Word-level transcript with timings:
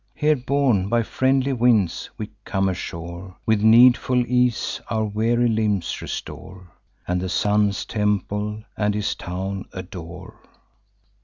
Here, 0.15 0.35
borne 0.35 0.89
by 0.89 1.03
friendly 1.03 1.53
winds, 1.53 2.09
we 2.17 2.31
come 2.43 2.67
ashore, 2.69 3.35
With 3.45 3.61
needful 3.61 4.25
ease 4.25 4.81
our 4.89 5.03
weary 5.05 5.47
limbs 5.47 6.01
restore, 6.01 6.71
And 7.07 7.21
the 7.21 7.29
Sun's 7.29 7.85
temple 7.85 8.63
and 8.75 8.95
his 8.95 9.13
town 9.13 9.65
adore. 9.73 10.39